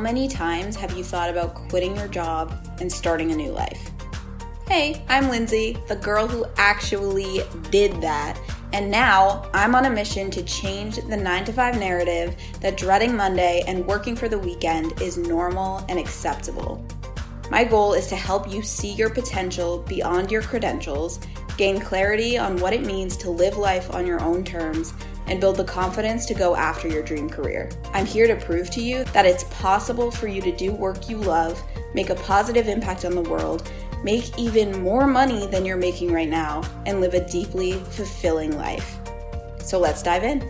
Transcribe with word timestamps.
many 0.00 0.26
times 0.26 0.76
have 0.76 0.96
you 0.96 1.04
thought 1.04 1.28
about 1.28 1.54
quitting 1.54 1.94
your 1.96 2.08
job 2.08 2.52
and 2.80 2.90
starting 2.90 3.30
a 3.32 3.36
new 3.36 3.52
life? 3.52 3.90
Hey, 4.66 5.04
I'm 5.08 5.28
Lindsay, 5.28 5.76
the 5.88 5.96
girl 5.96 6.26
who 6.26 6.46
actually 6.56 7.42
did 7.70 8.00
that. 8.00 8.40
And 8.72 8.90
now 8.90 9.50
I'm 9.52 9.74
on 9.74 9.86
a 9.86 9.90
mission 9.90 10.30
to 10.30 10.42
change 10.44 10.96
the 10.96 11.16
9 11.16 11.44
to 11.44 11.52
5 11.52 11.78
narrative 11.78 12.34
that 12.60 12.76
dreading 12.76 13.14
Monday 13.14 13.62
and 13.66 13.86
working 13.86 14.16
for 14.16 14.28
the 14.28 14.38
weekend 14.38 15.00
is 15.02 15.18
normal 15.18 15.84
and 15.88 15.98
acceptable. 15.98 16.86
My 17.50 17.64
goal 17.64 17.94
is 17.94 18.06
to 18.06 18.16
help 18.16 18.50
you 18.50 18.62
see 18.62 18.92
your 18.92 19.10
potential 19.10 19.84
beyond 19.88 20.30
your 20.30 20.42
credentials, 20.42 21.18
gain 21.56 21.80
clarity 21.80 22.38
on 22.38 22.56
what 22.58 22.72
it 22.72 22.86
means 22.86 23.16
to 23.18 23.30
live 23.30 23.56
life 23.56 23.92
on 23.92 24.06
your 24.06 24.22
own 24.22 24.44
terms, 24.44 24.94
and 25.30 25.40
build 25.40 25.56
the 25.56 25.64
confidence 25.64 26.26
to 26.26 26.34
go 26.34 26.54
after 26.56 26.88
your 26.88 27.02
dream 27.02 27.30
career. 27.30 27.70
I'm 27.94 28.04
here 28.04 28.26
to 28.26 28.36
prove 28.44 28.70
to 28.72 28.82
you 28.82 29.04
that 29.04 29.24
it's 29.24 29.44
possible 29.44 30.10
for 30.10 30.26
you 30.26 30.42
to 30.42 30.54
do 30.54 30.72
work 30.72 31.08
you 31.08 31.16
love, 31.16 31.62
make 31.94 32.10
a 32.10 32.16
positive 32.16 32.68
impact 32.68 33.04
on 33.04 33.14
the 33.14 33.22
world, 33.22 33.70
make 34.02 34.38
even 34.38 34.82
more 34.82 35.06
money 35.06 35.46
than 35.46 35.64
you're 35.64 35.76
making 35.76 36.12
right 36.12 36.28
now, 36.28 36.62
and 36.84 37.00
live 37.00 37.14
a 37.14 37.26
deeply 37.28 37.72
fulfilling 37.72 38.56
life. 38.58 38.98
So 39.60 39.78
let's 39.78 40.02
dive 40.02 40.24
in. 40.24 40.48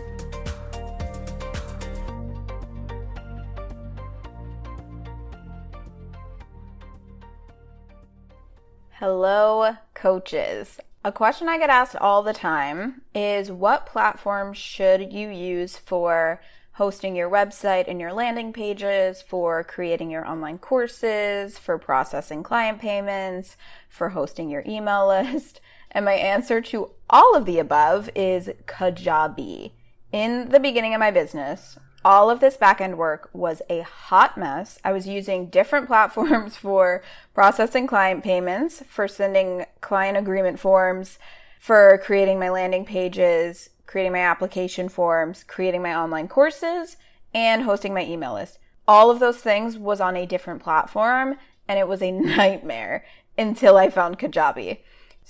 Hello, 8.89 9.75
coaches. 9.95 10.79
A 11.03 11.11
question 11.11 11.49
I 11.49 11.57
get 11.57 11.71
asked 11.71 11.95
all 11.95 12.21
the 12.21 12.31
time 12.31 13.01
is 13.15 13.51
what 13.51 13.87
platform 13.87 14.53
should 14.53 15.11
you 15.11 15.29
use 15.29 15.75
for 15.75 16.39
hosting 16.73 17.15
your 17.15 17.27
website 17.27 17.85
and 17.87 17.99
your 17.99 18.13
landing 18.13 18.53
pages, 18.53 19.19
for 19.19 19.63
creating 19.63 20.11
your 20.11 20.27
online 20.27 20.59
courses, 20.59 21.57
for 21.57 21.79
processing 21.79 22.43
client 22.43 22.79
payments, 22.79 23.57
for 23.89 24.09
hosting 24.09 24.47
your 24.51 24.63
email 24.67 25.07
list? 25.33 25.59
And 25.89 26.05
my 26.05 26.13
answer 26.13 26.61
to 26.61 26.91
all 27.09 27.35
of 27.35 27.45
the 27.45 27.57
above 27.57 28.11
is 28.13 28.51
Kajabi. 28.67 29.71
In 30.11 30.49
the 30.49 30.59
beginning 30.59 30.93
of 30.93 30.99
my 30.99 31.09
business, 31.09 31.79
all 32.03 32.29
of 32.29 32.39
this 32.39 32.57
backend 32.57 32.95
work 32.95 33.29
was 33.33 33.61
a 33.69 33.81
hot 33.81 34.37
mess. 34.37 34.79
I 34.83 34.91
was 34.91 35.07
using 35.07 35.47
different 35.47 35.87
platforms 35.87 36.57
for 36.57 37.03
processing 37.33 37.87
client 37.87 38.23
payments, 38.23 38.83
for 38.87 39.07
sending 39.07 39.65
client 39.81 40.17
agreement 40.17 40.59
forms, 40.59 41.19
for 41.59 41.99
creating 42.03 42.39
my 42.39 42.49
landing 42.49 42.85
pages, 42.85 43.69
creating 43.85 44.13
my 44.13 44.19
application 44.19 44.89
forms, 44.89 45.43
creating 45.43 45.81
my 45.81 45.93
online 45.95 46.27
courses, 46.27 46.97
and 47.33 47.63
hosting 47.63 47.93
my 47.93 48.03
email 48.03 48.33
list. 48.33 48.57
All 48.87 49.11
of 49.11 49.19
those 49.19 49.37
things 49.37 49.77
was 49.77 50.01
on 50.01 50.17
a 50.17 50.25
different 50.25 50.61
platform 50.61 51.35
and 51.67 51.79
it 51.79 51.87
was 51.87 52.01
a 52.01 52.11
nightmare 52.37 53.05
until 53.37 53.77
I 53.77 53.89
found 53.89 54.19
Kajabi. 54.19 54.79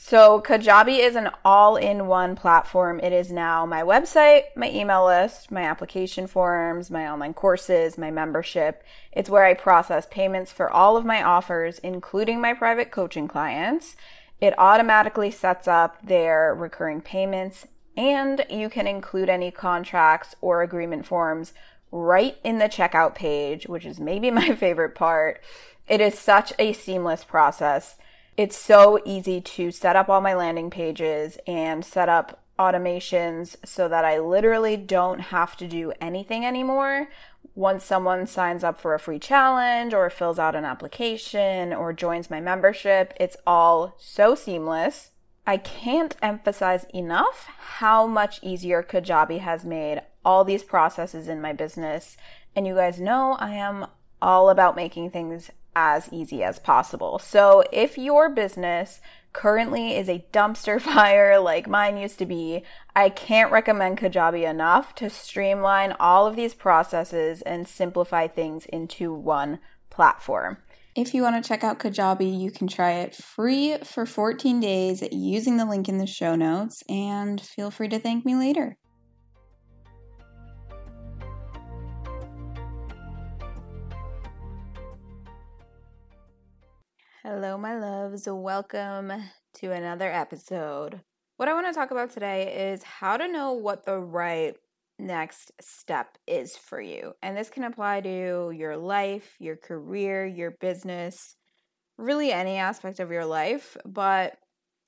So 0.04 0.42
Kajabi 0.42 0.98
is 0.98 1.16
an 1.16 1.30
all-in-one 1.46 2.36
platform. 2.36 3.00
It 3.02 3.14
is 3.14 3.32
now 3.32 3.68
my 3.68 3.84
website, 3.84 4.46
my 4.56 4.68
email 4.68 5.06
list, 5.06 5.52
my 5.52 5.62
application 5.62 6.26
forms, 6.26 6.90
my 6.90 7.08
online 7.08 7.36
courses, 7.36 8.00
my 8.00 8.10
membership. 8.10 8.84
It's 9.12 9.30
where 9.30 9.46
I 9.46 9.54
process 9.54 10.08
payments 10.10 10.52
for 10.52 10.72
all 10.72 10.98
of 10.98 11.06
my 11.06 11.22
offers, 11.22 11.78
including 11.80 12.42
my 12.42 12.56
private 12.56 12.90
coaching 12.90 13.28
clients. 13.28 13.96
It 14.42 14.58
automatically 14.58 15.30
sets 15.30 15.68
up 15.68 16.04
their 16.06 16.56
recurring 16.56 17.02
payments 17.02 17.68
and 17.96 18.44
you 18.50 18.70
can 18.70 18.88
include 18.88 19.30
any 19.30 19.52
contracts 19.52 20.36
or 20.42 20.64
agreement 20.64 21.06
forms 21.06 21.54
right 21.92 22.38
in 22.44 22.58
the 22.58 22.66
checkout 22.66 23.14
page, 23.14 23.68
which 23.68 23.86
is 23.86 24.00
maybe 24.00 24.32
my 24.42 24.56
favorite 24.56 24.96
part. 24.96 25.42
It 25.88 26.02
is 26.02 26.18
such 26.18 26.54
a 26.58 26.74
seamless 26.74 27.24
process. 27.24 27.98
It's 28.38 28.58
so 28.58 29.00
easy 29.06 29.42
to 29.42 29.72
set 29.72 29.96
up 29.96 30.10
all 30.10 30.22
my 30.22 30.34
landing 30.34 30.70
pages 30.70 31.38
and 31.46 31.84
set 31.84 32.10
up 32.10 32.42
automations 32.58 33.56
so 33.66 33.88
that 33.88 34.06
I 34.06 34.20
literally 34.20 34.78
don't 34.78 35.20
have 35.20 35.58
to 35.58 35.68
do 35.68 35.92
anything 36.00 36.46
anymore. 36.46 37.10
Once 37.56 37.84
someone 37.84 38.26
signs 38.28 38.64
up 38.64 38.80
for 38.80 38.94
a 38.94 39.00
free 39.00 39.20
challenge 39.20 39.94
or 39.94 40.10
fills 40.10 40.40
out 40.40 40.56
an 40.56 40.64
application 40.64 41.74
or 41.74 41.92
joins 41.92 42.30
my 42.30 42.40
membership, 42.40 43.14
it's 43.20 43.36
all 43.46 43.96
so 44.00 44.36
seamless. 44.36 45.12
I 45.46 45.58
can't 45.58 46.16
emphasize 46.22 46.86
enough 46.94 47.48
how 47.80 48.08
much 48.08 48.40
easier 48.44 48.84
Kajabi 48.84 49.40
has 49.40 49.66
made 49.66 50.02
all 50.24 50.44
these 50.44 50.64
processes 50.64 51.28
in 51.28 51.42
my 51.42 51.52
business. 51.52 52.16
And 52.56 52.68
you 52.68 52.76
guys 52.76 53.00
know 53.00 53.38
I 53.40 53.56
am 53.56 53.88
all 54.22 54.50
about 54.50 54.76
making 54.76 55.10
things 55.10 55.50
as 55.76 56.10
easy 56.12 56.44
as 56.44 56.60
possible. 56.60 57.20
So 57.20 57.64
if 57.72 57.98
your 57.98 58.30
business 58.30 59.00
currently 59.34 59.96
is 59.96 60.10
a 60.10 60.26
dumpster 60.34 60.82
fire 60.82 61.40
like 61.40 61.68
mine 61.68 61.98
used 61.98 62.20
to 62.20 62.26
be, 62.26 62.64
I 62.96 63.10
can't 63.10 63.52
recommend 63.52 63.98
Kajabi 63.98 64.50
enough 64.50 64.96
to 64.96 65.10
streamline 65.10 65.96
all 66.00 66.28
of 66.28 66.36
these 66.36 66.54
processes 66.54 67.42
and 67.44 67.68
simplify 67.68 68.28
things 68.28 68.66
into 68.66 69.14
one 69.14 69.60
platform. 69.90 70.58
If 70.94 71.14
you 71.14 71.22
want 71.22 71.42
to 71.42 71.48
check 71.48 71.64
out 71.64 71.80
Kajabi, 71.80 72.38
you 72.38 72.52
can 72.52 72.68
try 72.68 72.92
it 72.92 73.16
free 73.16 73.78
for 73.84 74.06
14 74.06 74.60
days 74.60 75.02
using 75.10 75.56
the 75.56 75.66
link 75.66 75.88
in 75.88 76.00
the 76.00 76.06
show 76.06 76.36
notes, 76.36 76.84
and 76.90 77.40
feel 77.40 77.72
free 77.72 77.88
to 77.88 78.00
thank 78.00 78.26
me 78.26 78.36
later. 78.36 78.78
Hello, 87.24 87.56
my 87.56 87.78
loves. 87.78 88.28
Welcome 88.28 89.14
to 89.54 89.72
another 89.72 90.12
episode. 90.12 91.02
What 91.38 91.48
I 91.48 91.54
want 91.54 91.68
to 91.68 91.74
talk 91.74 91.92
about 91.92 92.10
today 92.10 92.72
is 92.72 92.82
how 92.82 93.16
to 93.16 93.28
know 93.28 93.54
what 93.54 93.86
the 93.86 94.00
right 94.00 94.56
next 94.98 95.52
step 95.62 96.18
is 96.26 96.58
for 96.58 96.82
you. 96.82 97.14
And 97.22 97.38
this 97.38 97.52
can 97.52 97.64
apply 97.64 98.02
to 98.02 98.52
your 98.58 98.76
life, 98.76 99.36
your 99.38 99.56
career, 99.56 100.26
your 100.26 100.50
business, 100.50 101.36
really 101.96 102.32
any 102.32 102.58
aspect 102.58 103.00
of 103.00 103.12
your 103.12 103.26
life. 103.26 103.78
But 103.86 104.38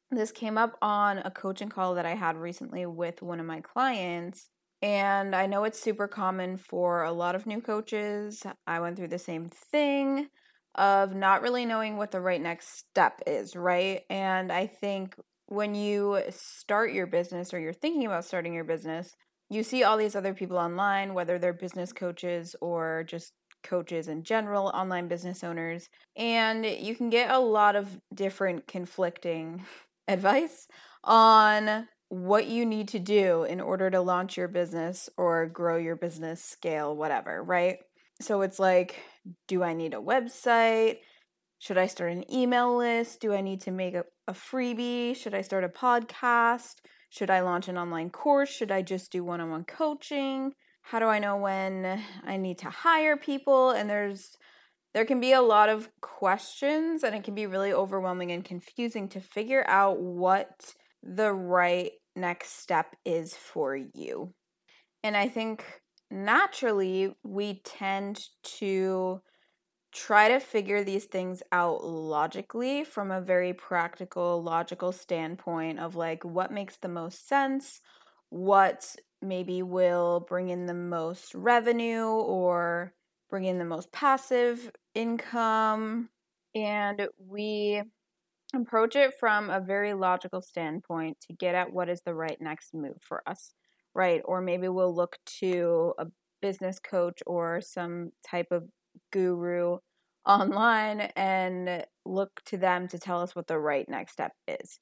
this 0.09 0.31
came 0.31 0.57
up 0.57 0.75
on 0.81 1.19
a 1.19 1.29
coaching 1.29 1.69
call 1.69 1.93
that 1.93 2.07
I 2.07 2.15
had 2.15 2.35
recently 2.35 2.87
with 2.87 3.21
one 3.21 3.39
of 3.39 3.45
my 3.45 3.61
clients. 3.61 4.49
And 4.81 5.35
I 5.35 5.45
know 5.45 5.65
it's 5.65 5.79
super 5.79 6.07
common 6.07 6.57
for 6.57 7.03
a 7.03 7.11
lot 7.11 7.35
of 7.35 7.45
new 7.45 7.61
coaches. 7.61 8.41
I 8.65 8.79
went 8.79 8.97
through 8.97 9.09
the 9.09 9.19
same 9.19 9.49
thing 9.49 10.29
of 10.75 11.15
not 11.15 11.41
really 11.41 11.65
knowing 11.65 11.97
what 11.97 12.11
the 12.11 12.21
right 12.21 12.41
next 12.41 12.77
step 12.77 13.21
is, 13.27 13.55
right? 13.55 14.01
And 14.09 14.51
I 14.51 14.67
think 14.67 15.15
when 15.47 15.75
you 15.75 16.21
start 16.29 16.93
your 16.93 17.07
business 17.07 17.53
or 17.53 17.59
you're 17.59 17.73
thinking 17.73 18.05
about 18.05 18.25
starting 18.25 18.53
your 18.53 18.63
business, 18.63 19.15
you 19.49 19.63
see 19.63 19.83
all 19.83 19.97
these 19.97 20.15
other 20.15 20.33
people 20.33 20.57
online, 20.57 21.13
whether 21.13 21.37
they're 21.37 21.53
business 21.53 21.93
coaches 21.93 22.55
or 22.61 23.03
just 23.07 23.33
coaches 23.63 24.07
in 24.07 24.23
general, 24.23 24.67
online 24.67 25.07
business 25.07 25.43
owners, 25.43 25.89
and 26.15 26.65
you 26.65 26.95
can 26.95 27.09
get 27.09 27.31
a 27.31 27.39
lot 27.39 27.75
of 27.75 27.99
different 28.13 28.67
conflicting 28.67 29.63
advice 30.07 30.67
on 31.03 31.87
what 32.09 32.47
you 32.47 32.65
need 32.65 32.89
to 32.89 32.99
do 32.99 33.43
in 33.43 33.59
order 33.59 33.89
to 33.89 34.01
launch 34.01 34.37
your 34.37 34.47
business 34.47 35.09
or 35.17 35.47
grow 35.47 35.77
your 35.77 35.95
business, 35.95 36.43
scale, 36.43 36.95
whatever, 36.95 37.41
right? 37.43 37.77
So 38.21 38.41
it's 38.41 38.59
like, 38.59 38.99
do 39.47 39.63
I 39.63 39.73
need 39.73 39.93
a 39.93 39.97
website? 39.97 40.97
Should 41.59 41.77
I 41.77 41.87
start 41.87 42.11
an 42.11 42.31
email 42.31 42.77
list? 42.77 43.21
Do 43.21 43.33
I 43.33 43.41
need 43.41 43.61
to 43.61 43.71
make 43.71 43.93
a, 43.93 44.03
a 44.27 44.33
freebie? 44.33 45.15
Should 45.15 45.33
I 45.33 45.41
start 45.41 45.63
a 45.63 45.69
podcast? 45.69 46.75
Should 47.09 47.29
I 47.29 47.41
launch 47.41 47.67
an 47.67 47.77
online 47.77 48.09
course? 48.09 48.49
Should 48.49 48.71
I 48.71 48.81
just 48.81 49.11
do 49.11 49.23
one 49.23 49.39
on 49.39 49.49
one 49.49 49.63
coaching? 49.63 50.53
How 50.81 50.99
do 50.99 51.05
I 51.05 51.19
know 51.19 51.37
when 51.37 52.01
I 52.25 52.37
need 52.37 52.57
to 52.59 52.69
hire 52.69 53.15
people? 53.15 53.69
And 53.69 53.89
there's 53.89 54.35
there 54.93 55.05
can 55.05 55.19
be 55.19 55.33
a 55.33 55.41
lot 55.41 55.69
of 55.69 55.89
questions 56.01 57.03
and 57.03 57.15
it 57.15 57.23
can 57.23 57.33
be 57.33 57.47
really 57.47 57.73
overwhelming 57.73 58.31
and 58.31 58.45
confusing 58.45 59.09
to 59.09 59.19
figure 59.19 59.63
out 59.67 59.99
what 59.99 60.73
the 61.01 61.31
right 61.31 61.91
next 62.15 62.61
step 62.61 62.95
is 63.05 63.33
for 63.35 63.75
you. 63.75 64.33
And 65.03 65.17
I 65.17 65.29
think 65.29 65.65
naturally 66.13 67.13
we 67.23 67.61
tend 67.65 68.27
to 68.43 69.19
try 69.91 70.29
to 70.29 70.39
figure 70.39 70.83
these 70.83 71.05
things 71.05 71.43
out 71.51 71.83
logically 71.83 72.83
from 72.83 73.11
a 73.11 73.21
very 73.21 73.53
practical, 73.53 74.41
logical 74.41 74.91
standpoint 74.91 75.79
of 75.79 75.95
like 75.95 76.23
what 76.23 76.51
makes 76.51 76.77
the 76.77 76.87
most 76.87 77.27
sense, 77.27 77.81
what 78.29 78.95
maybe 79.21 79.61
will 79.61 80.25
bring 80.27 80.49
in 80.49 80.65
the 80.65 80.73
most 80.73 81.33
revenue 81.35 82.05
or 82.05 82.93
bring 83.29 83.45
in 83.45 83.57
the 83.57 83.65
most 83.65 83.91
passive 83.91 84.71
income. 84.95 86.09
And 86.55 87.07
we 87.17 87.81
approach 88.55 88.95
it 88.95 89.13
from 89.19 89.49
a 89.49 89.59
very 89.59 89.93
logical 89.93 90.41
standpoint 90.41 91.17
to 91.27 91.33
get 91.33 91.55
at 91.55 91.73
what 91.73 91.89
is 91.89 92.01
the 92.01 92.13
right 92.13 92.39
next 92.39 92.73
move 92.73 92.97
for 93.01 93.21
us 93.27 93.53
right? 93.95 94.21
Or 94.25 94.41
maybe 94.41 94.67
we'll 94.67 94.95
look 94.95 95.17
to 95.39 95.93
a 95.97 96.07
business 96.41 96.79
coach 96.79 97.21
or 97.25 97.61
some 97.61 98.11
type 98.27 98.47
of 98.51 98.63
guru 99.11 99.77
online 100.25 101.01
and 101.15 101.85
look 102.05 102.41
to 102.45 102.57
them 102.57 102.87
to 102.87 102.97
tell 102.97 103.21
us 103.21 103.35
what 103.35 103.47
the 103.47 103.59
right 103.59 103.87
next 103.89 104.13
step 104.13 104.31
is. 104.47 104.79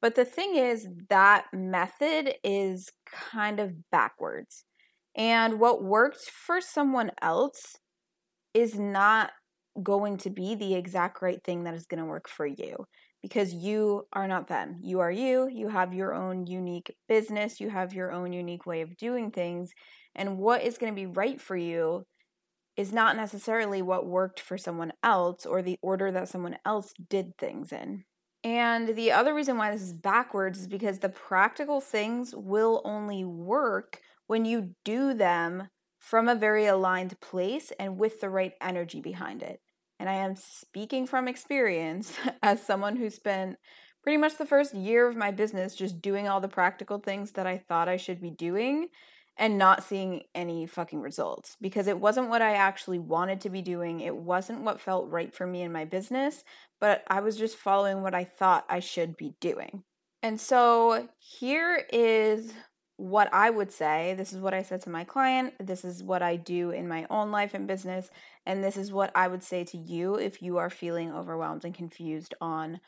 But 0.00 0.14
the 0.14 0.24
thing 0.24 0.54
is, 0.54 0.86
that 1.08 1.46
method 1.52 2.34
is 2.44 2.90
kind 3.32 3.58
of 3.58 3.90
backwards. 3.90 4.64
And 5.16 5.58
what 5.58 5.82
worked 5.82 6.30
for 6.30 6.60
someone 6.60 7.10
else 7.20 7.76
is 8.54 8.78
not 8.78 9.32
going 9.82 10.16
to 10.18 10.30
be 10.30 10.54
the 10.54 10.74
exact 10.74 11.22
right 11.22 11.42
thing 11.44 11.64
that 11.64 11.74
is 11.74 11.86
going 11.86 12.00
to 12.00 12.06
work 12.06 12.28
for 12.28 12.46
you 12.46 12.86
because 13.22 13.52
you 13.52 14.06
are 14.12 14.28
not 14.28 14.48
them. 14.48 14.78
You 14.80 15.00
are 15.00 15.10
you. 15.10 15.48
You 15.48 15.68
have 15.68 15.92
your 15.92 16.14
own 16.14 16.46
unique 16.46 16.94
business, 17.08 17.60
you 17.60 17.70
have 17.70 17.92
your 17.92 18.12
own 18.12 18.32
unique 18.32 18.66
way 18.66 18.80
of 18.80 18.96
doing 18.96 19.30
things. 19.30 19.72
And 20.14 20.38
what 20.38 20.62
is 20.62 20.78
going 20.78 20.92
to 20.92 21.00
be 21.00 21.06
right 21.06 21.40
for 21.40 21.56
you 21.56 22.04
is 22.76 22.92
not 22.92 23.16
necessarily 23.16 23.82
what 23.82 24.06
worked 24.06 24.38
for 24.40 24.56
someone 24.56 24.92
else 25.02 25.44
or 25.44 25.62
the 25.62 25.78
order 25.82 26.12
that 26.12 26.28
someone 26.28 26.56
else 26.64 26.92
did 27.08 27.36
things 27.36 27.72
in. 27.72 28.04
And 28.44 28.94
the 28.94 29.10
other 29.10 29.34
reason 29.34 29.56
why 29.56 29.72
this 29.72 29.82
is 29.82 29.92
backwards 29.92 30.60
is 30.60 30.68
because 30.68 31.00
the 31.00 31.08
practical 31.08 31.80
things 31.80 32.32
will 32.36 32.80
only 32.84 33.24
work 33.24 34.00
when 34.28 34.44
you 34.44 34.74
do 34.84 35.12
them 35.12 35.68
from 36.08 36.26
a 36.26 36.34
very 36.34 36.64
aligned 36.64 37.20
place 37.20 37.70
and 37.78 37.98
with 37.98 38.20
the 38.22 38.30
right 38.30 38.54
energy 38.62 38.98
behind 38.98 39.42
it. 39.42 39.60
And 40.00 40.08
I 40.08 40.14
am 40.14 40.36
speaking 40.36 41.06
from 41.06 41.28
experience 41.28 42.14
as 42.42 42.62
someone 42.62 42.96
who 42.96 43.10
spent 43.10 43.56
pretty 44.02 44.16
much 44.16 44.38
the 44.38 44.46
first 44.46 44.72
year 44.72 45.06
of 45.06 45.16
my 45.16 45.30
business 45.30 45.74
just 45.74 46.00
doing 46.00 46.26
all 46.26 46.40
the 46.40 46.48
practical 46.48 46.98
things 46.98 47.32
that 47.32 47.46
I 47.46 47.58
thought 47.58 47.90
I 47.90 47.98
should 47.98 48.22
be 48.22 48.30
doing 48.30 48.88
and 49.36 49.58
not 49.58 49.84
seeing 49.84 50.22
any 50.34 50.66
fucking 50.66 51.02
results 51.02 51.58
because 51.60 51.86
it 51.86 52.00
wasn't 52.00 52.30
what 52.30 52.40
I 52.40 52.54
actually 52.54 52.98
wanted 52.98 53.42
to 53.42 53.50
be 53.50 53.60
doing. 53.60 54.00
It 54.00 54.16
wasn't 54.16 54.62
what 54.62 54.80
felt 54.80 55.10
right 55.10 55.34
for 55.34 55.46
me 55.46 55.60
in 55.60 55.72
my 55.72 55.84
business, 55.84 56.42
but 56.80 57.04
I 57.08 57.20
was 57.20 57.36
just 57.36 57.56
following 57.56 58.00
what 58.00 58.14
I 58.14 58.24
thought 58.24 58.64
I 58.70 58.80
should 58.80 59.18
be 59.18 59.34
doing. 59.40 59.82
And 60.22 60.40
so 60.40 61.06
here 61.18 61.84
is 61.92 62.52
what 62.98 63.32
I 63.32 63.48
would 63.48 63.70
say. 63.70 64.14
This 64.18 64.32
is 64.32 64.40
what 64.40 64.52
I 64.52 64.62
said 64.62 64.80
to 64.82 64.90
my 64.90 65.04
client. 65.04 65.54
This 65.64 65.84
is 65.84 66.02
what 66.02 66.20
I 66.20 66.34
do 66.34 66.72
in 66.72 66.88
my 66.88 67.06
own 67.08 67.30
life 67.30 67.54
and 67.54 67.66
business. 67.66 68.10
And 68.44 68.62
this 68.62 68.76
is 68.76 68.92
what 68.92 69.12
I 69.14 69.28
would 69.28 69.44
say 69.44 69.62
to 69.64 69.78
you 69.78 70.16
if 70.16 70.42
you 70.42 70.58
are 70.58 70.68
feeling 70.68 71.12
overwhelmed 71.12 71.64
and 71.64 71.72
confused 71.72 72.34
on 72.40 72.80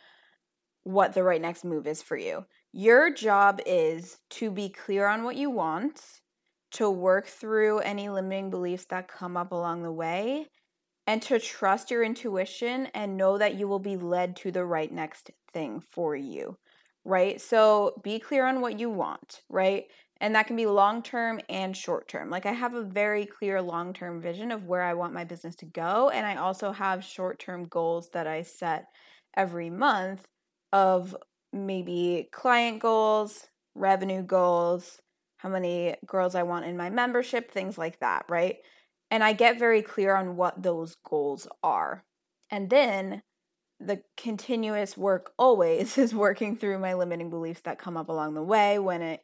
what 0.82 1.14
the 1.14 1.22
right 1.22 1.40
next 1.40 1.64
move 1.64 1.86
is 1.86 2.02
for 2.02 2.16
you. 2.16 2.44
Your 2.72 3.14
job 3.14 3.60
is 3.64 4.18
to 4.30 4.50
be 4.50 4.68
clear 4.68 5.06
on 5.06 5.22
what 5.22 5.36
you 5.36 5.48
want, 5.48 6.02
to 6.72 6.90
work 6.90 7.26
through 7.28 7.78
any 7.78 8.08
limiting 8.08 8.50
beliefs 8.50 8.86
that 8.86 9.06
come 9.06 9.36
up 9.36 9.52
along 9.52 9.84
the 9.84 9.92
way, 9.92 10.48
and 11.06 11.22
to 11.22 11.38
trust 11.38 11.90
your 11.90 12.02
intuition 12.02 12.86
and 12.94 13.16
know 13.16 13.38
that 13.38 13.54
you 13.54 13.68
will 13.68 13.78
be 13.78 13.96
led 13.96 14.34
to 14.36 14.50
the 14.50 14.64
right 14.64 14.90
next 14.90 15.30
thing 15.52 15.80
for 15.80 16.16
you 16.16 16.56
right? 17.04 17.40
So 17.40 18.00
be 18.02 18.18
clear 18.18 18.46
on 18.46 18.60
what 18.60 18.78
you 18.78 18.90
want, 18.90 19.42
right? 19.48 19.84
And 20.20 20.34
that 20.34 20.46
can 20.46 20.56
be 20.56 20.66
long 20.66 21.02
term 21.02 21.40
and 21.48 21.76
short 21.76 22.08
term. 22.08 22.28
Like 22.28 22.46
I 22.46 22.52
have 22.52 22.74
a 22.74 22.82
very 22.82 23.24
clear 23.24 23.62
long 23.62 23.92
term 23.92 24.20
vision 24.20 24.52
of 24.52 24.66
where 24.66 24.82
I 24.82 24.94
want 24.94 25.14
my 25.14 25.24
business 25.24 25.56
to 25.56 25.66
go. 25.66 26.10
And 26.10 26.26
I 26.26 26.36
also 26.36 26.72
have 26.72 27.04
short 27.04 27.38
term 27.38 27.64
goals 27.64 28.10
that 28.12 28.26
I 28.26 28.42
set 28.42 28.86
every 29.36 29.70
month 29.70 30.26
of 30.72 31.16
maybe 31.52 32.28
client 32.32 32.80
goals, 32.80 33.46
revenue 33.74 34.22
goals, 34.22 35.00
how 35.38 35.48
many 35.48 35.96
girls 36.06 36.34
I 36.34 36.42
want 36.42 36.66
in 36.66 36.76
my 36.76 36.90
membership, 36.90 37.50
things 37.50 37.78
like 37.78 37.98
that, 38.00 38.26
right? 38.28 38.56
And 39.10 39.24
I 39.24 39.32
get 39.32 39.58
very 39.58 39.82
clear 39.82 40.14
on 40.14 40.36
what 40.36 40.62
those 40.62 40.96
goals 41.04 41.48
are. 41.62 42.04
And 42.50 42.68
then 42.68 43.22
the 43.80 44.02
continuous 44.16 44.96
work 44.96 45.32
always 45.38 45.98
is 45.98 46.14
working 46.14 46.56
through 46.56 46.78
my 46.78 46.94
limiting 46.94 47.30
beliefs 47.30 47.62
that 47.62 47.78
come 47.78 47.96
up 47.96 48.08
along 48.08 48.34
the 48.34 48.42
way 48.42 48.78
when 48.78 49.02
it 49.02 49.22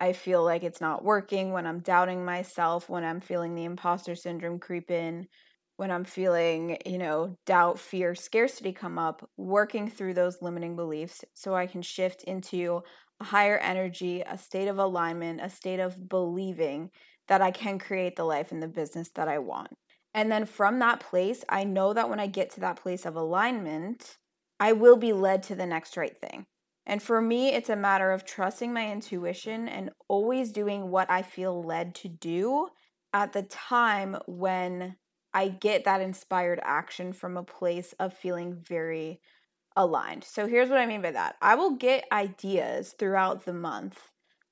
I 0.00 0.14
feel 0.14 0.42
like 0.42 0.62
it's 0.62 0.80
not 0.80 1.04
working, 1.04 1.52
when 1.52 1.66
I'm 1.66 1.80
doubting 1.80 2.24
myself, 2.24 2.88
when 2.88 3.04
I'm 3.04 3.20
feeling 3.20 3.54
the 3.54 3.64
imposter 3.64 4.14
syndrome 4.14 4.58
creep 4.58 4.90
in, 4.90 5.28
when 5.76 5.90
I'm 5.90 6.04
feeling, 6.04 6.78
you 6.86 6.98
know, 6.98 7.36
doubt, 7.46 7.78
fear, 7.78 8.14
scarcity 8.14 8.72
come 8.72 8.98
up, 8.98 9.28
working 9.36 9.90
through 9.90 10.14
those 10.14 10.40
limiting 10.42 10.74
beliefs 10.74 11.24
so 11.34 11.54
I 11.54 11.66
can 11.66 11.82
shift 11.82 12.24
into 12.24 12.82
a 13.20 13.24
higher 13.24 13.58
energy, 13.58 14.22
a 14.22 14.38
state 14.38 14.68
of 14.68 14.78
alignment, 14.78 15.40
a 15.42 15.50
state 15.50 15.80
of 15.80 16.08
believing 16.08 16.90
that 17.28 17.42
I 17.42 17.50
can 17.50 17.78
create 17.78 18.16
the 18.16 18.24
life 18.24 18.52
and 18.52 18.62
the 18.62 18.68
business 18.68 19.10
that 19.16 19.28
I 19.28 19.38
want. 19.38 19.68
And 20.14 20.30
then 20.30 20.44
from 20.44 20.78
that 20.80 21.00
place, 21.00 21.44
I 21.48 21.64
know 21.64 21.92
that 21.92 22.08
when 22.08 22.20
I 22.20 22.26
get 22.26 22.50
to 22.50 22.60
that 22.60 22.76
place 22.76 23.06
of 23.06 23.16
alignment, 23.16 24.18
I 24.58 24.72
will 24.72 24.96
be 24.96 25.12
led 25.12 25.42
to 25.44 25.54
the 25.54 25.66
next 25.66 25.96
right 25.96 26.16
thing. 26.18 26.46
And 26.86 27.02
for 27.02 27.20
me, 27.20 27.50
it's 27.50 27.68
a 27.68 27.76
matter 27.76 28.10
of 28.10 28.24
trusting 28.24 28.72
my 28.72 28.90
intuition 28.90 29.68
and 29.68 29.90
always 30.08 30.50
doing 30.50 30.90
what 30.90 31.10
I 31.10 31.22
feel 31.22 31.62
led 31.62 31.94
to 31.96 32.08
do 32.08 32.68
at 33.12 33.32
the 33.32 33.42
time 33.42 34.16
when 34.26 34.96
I 35.32 35.48
get 35.48 35.84
that 35.84 36.00
inspired 36.00 36.60
action 36.64 37.12
from 37.12 37.36
a 37.36 37.44
place 37.44 37.94
of 38.00 38.12
feeling 38.12 38.56
very 38.66 39.20
aligned. 39.76 40.24
So 40.24 40.46
here's 40.46 40.68
what 40.68 40.78
I 40.78 40.86
mean 40.86 41.02
by 41.02 41.12
that 41.12 41.36
I 41.40 41.54
will 41.54 41.76
get 41.76 42.04
ideas 42.10 42.94
throughout 42.98 43.44
the 43.44 43.52
month 43.52 44.10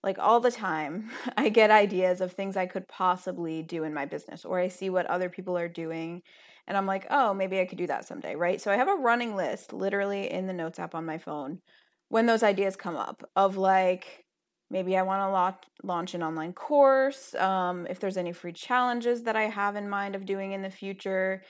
like 0.08 0.18
all 0.18 0.40
the 0.40 0.50
time 0.50 1.10
i 1.36 1.50
get 1.50 1.70
ideas 1.70 2.22
of 2.22 2.32
things 2.32 2.56
i 2.56 2.64
could 2.64 2.88
possibly 2.88 3.62
do 3.62 3.84
in 3.84 3.92
my 3.92 4.06
business 4.06 4.44
or 4.44 4.58
i 4.58 4.68
see 4.68 4.88
what 4.88 5.04
other 5.06 5.28
people 5.28 5.56
are 5.56 5.68
doing 5.68 6.22
and 6.66 6.78
i'm 6.78 6.86
like 6.86 7.06
oh 7.10 7.34
maybe 7.34 7.60
i 7.60 7.66
could 7.66 7.78
do 7.78 7.86
that 7.86 8.06
someday 8.06 8.34
right? 8.34 8.60
So 8.60 8.72
i 8.72 8.76
have 8.76 8.88
a 8.88 8.94
running 8.94 9.36
list 9.36 9.74
literally 9.74 10.32
in 10.32 10.46
the 10.46 10.54
notes 10.54 10.78
app 10.78 10.94
on 10.94 11.04
my 11.04 11.18
phone 11.18 11.60
when 12.08 12.24
those 12.24 12.42
ideas 12.42 12.74
come 12.74 12.96
up 12.96 13.22
of 13.36 13.58
like 13.58 14.24
maybe 14.70 14.96
i 14.96 15.02
want 15.02 15.20
to 15.20 15.86
launch 15.86 16.14
an 16.14 16.22
online 16.22 16.54
course 16.54 17.34
um, 17.34 17.86
if 17.90 18.00
there's 18.00 18.16
any 18.16 18.32
free 18.32 18.52
challenges 18.52 19.24
that 19.24 19.36
i 19.36 19.42
have 19.42 19.76
in 19.76 19.90
mind 19.90 20.14
of 20.14 20.24
doing 20.24 20.52
in 20.52 20.62
the 20.62 20.70
future 20.70 21.42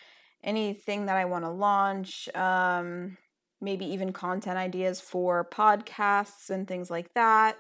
anything 0.43 1.07
that 1.07 1.17
i 1.17 1.25
want 1.25 1.45
to 1.45 1.51
launch 1.51 2.29
um, 2.35 3.17
maybe 3.61 3.85
even 3.85 4.13
content 4.13 4.59
ideas 4.59 5.01
for 5.01 5.49
podcasts 5.49 6.51
and 6.51 6.67
things 6.67 6.91
like 6.91 7.15
that 7.15 7.57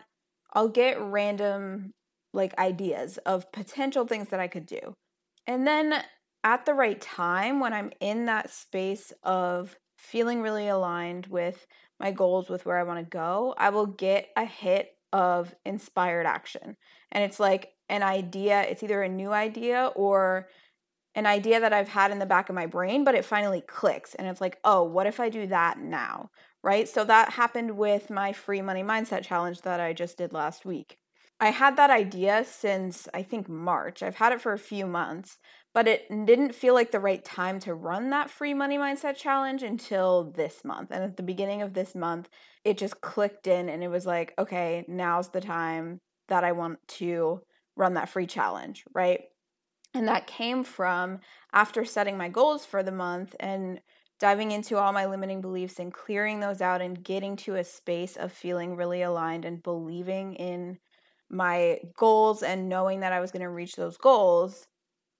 I'll 0.58 0.67
get 0.67 1.00
random 1.00 1.93
like 2.34 2.58
ideas 2.58 3.17
of 3.19 3.53
potential 3.53 4.08
things 4.08 4.31
that 4.31 4.41
I 4.41 4.48
could 4.48 4.67
do. 4.67 4.93
And 5.46 5.65
then 5.65 6.03
at 6.43 6.67
the 6.67 6.74
right 6.74 7.00
time, 7.00 7.60
when 7.60 7.72
I'm 7.72 7.93
in 8.00 8.24
that 8.24 8.50
space 8.50 9.12
of 9.22 9.77
feeling 9.98 10.43
really 10.43 10.67
aligned 10.67 11.29
with 11.29 11.65
my 12.00 12.10
goals, 12.10 12.48
with 12.48 12.67
where 12.67 12.77
I 12.77 12.82
want 12.82 12.98
to 12.98 13.08
go, 13.08 13.55
I 13.56 13.70
will 13.70 13.86
get 13.86 14.31
a 14.36 14.44
hit 14.44 14.96
of 15.12 15.55
inspired 15.65 16.27
action. 16.27 16.77
And 17.12 17.22
it's 17.22 17.38
like 17.38 17.74
an 17.88 18.03
idea, 18.03 18.62
it's 18.62 18.82
either 18.82 19.05
a 19.05 19.08
new 19.08 19.31
idea 19.31 19.93
or 19.94 20.48
an 21.15 21.27
idea 21.27 21.60
that 21.60 21.72
I've 21.72 21.88
had 21.88 22.10
in 22.10 22.19
the 22.19 22.27
back 22.27 22.48
of 22.48 22.56
my 22.56 22.67
brain, 22.67 23.05
but 23.05 23.15
it 23.15 23.24
finally 23.24 23.60
clicks. 23.60 24.17
And 24.17 24.27
it's 24.27 24.41
like, 24.41 24.58
oh, 24.65 24.82
what 24.82 25.06
if 25.06 25.20
I 25.20 25.29
do 25.29 25.46
that 25.46 25.79
now? 25.79 26.31
Right? 26.62 26.88
So 26.88 27.05
that 27.05 27.31
happened 27.31 27.77
with 27.77 28.10
my 28.10 28.32
free 28.32 28.62
money 28.62 28.82
mindset 28.82 29.24
challenge 29.24 29.62
that 29.62 29.81
I 29.81 29.93
just 29.93 30.19
did 30.19 30.32
last 30.32 30.65
week. 30.65 30.98
I 31.41 31.50
had 31.50 31.77
that 31.77 31.91
idea 31.91 32.44
since 32.44 33.06
I 33.15 33.22
think 33.22 33.48
March. 33.48 34.03
I've 34.03 34.17
had 34.17 34.32
it 34.32 34.41
for 34.41 34.53
a 34.53 34.58
few 34.58 34.86
months, 34.86 35.38
but 35.72 35.86
it 35.86 36.08
didn't 36.08 36.55
feel 36.55 36.74
like 36.74 36.91
the 36.91 36.98
right 36.98 37.24
time 37.24 37.60
to 37.60 37.74
run 37.74 38.10
that 38.10 38.31
free 38.31 38.55
money 38.55 38.77
mindset 38.77 39.17
challenge 39.17 39.62
until 39.62 40.32
this 40.32 40.65
month. 40.65 40.91
And 40.91 41.05
at 41.05 41.17
the 41.17 41.22
beginning 41.22 41.62
of 41.62 41.74
this 41.74 41.94
month, 41.94 42.29
it 42.65 42.77
just 42.77 43.00
clicked 43.00 43.46
in 43.46 43.69
and 43.69 43.84
it 43.84 43.88
was 43.88 44.05
like, 44.05 44.34
okay, 44.36 44.84
now's 44.88 45.29
the 45.29 45.41
time 45.41 46.00
that 46.27 46.43
I 46.43 46.53
want 46.53 46.81
to 46.88 47.41
run 47.77 47.94
that 47.94 48.08
free 48.08 48.27
challenge, 48.27 48.84
right? 48.93 49.20
And 49.94 50.08
that 50.08 50.27
came 50.27 50.65
from 50.65 51.20
after 51.53 51.84
setting 51.84 52.17
my 52.17 52.29
goals 52.29 52.67
for 52.67 52.82
the 52.82 52.93
month 52.93 53.34
and 53.41 53.81
diving 54.19 54.51
into 54.51 54.77
all 54.77 54.93
my 54.93 55.06
limiting 55.06 55.41
beliefs 55.41 55.79
and 55.79 55.93
clearing 55.93 56.41
those 56.41 56.60
out 56.60 56.81
and 56.81 57.03
getting 57.03 57.37
to 57.37 57.55
a 57.56 57.65
space 57.65 58.17
of 58.17 58.32
feeling 58.32 58.77
really 58.77 59.03
aligned 59.03 59.44
and 59.44 59.63
believing 59.63 60.34
in 60.34 60.79
my 61.31 61.79
goals 61.96 62.43
and 62.43 62.69
knowing 62.69 63.01
that 63.01 63.13
I 63.13 63.20
was 63.20 63.31
going 63.31 63.43
to 63.43 63.48
reach 63.48 63.77
those 63.77 63.96
goals, 63.96 64.67